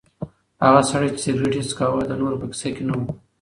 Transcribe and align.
هغه 0.65 0.81
سړی 0.89 1.09
چې 1.13 1.19
سګرټ 1.25 1.53
یې 1.57 1.63
څکاوه 1.69 2.01
د 2.07 2.11
نورو 2.21 2.39
په 2.41 2.47
کیسه 2.51 2.69
کې 2.75 2.83
نه 2.87 2.93
و. 2.97 3.01